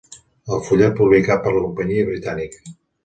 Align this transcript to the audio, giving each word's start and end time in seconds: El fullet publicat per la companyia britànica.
El 0.55 0.61
fullet 0.69 0.95
publicat 1.01 1.43
per 1.45 1.53
la 1.57 1.63
companyia 1.67 2.09
britànica. 2.09 2.65